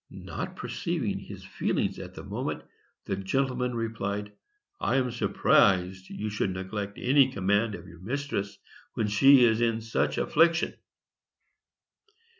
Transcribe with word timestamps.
Not 0.09 0.55
perceiving 0.55 1.19
his 1.19 1.43
feelings 1.43 1.99
at 1.99 2.15
the 2.15 2.23
moment, 2.23 2.63
the 3.05 3.15
gentleman 3.15 3.75
replied, 3.75 4.31
"I 4.79 4.95
am 4.95 5.11
surprised 5.11 6.09
that 6.09 6.15
you 6.15 6.27
should 6.31 6.49
neglect 6.55 6.97
any 6.97 7.31
command 7.31 7.75
of 7.75 7.87
your 7.87 7.99
mistress, 7.99 8.57
when 8.95 9.07
she 9.07 9.43
is 9.45 9.61
in 9.61 9.79
such 9.79 10.17
affliction." 10.17 10.73